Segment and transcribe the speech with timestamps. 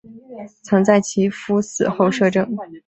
[0.63, 2.51] 曾在其夫死后摄政。